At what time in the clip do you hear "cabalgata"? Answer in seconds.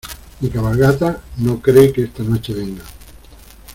0.49-1.21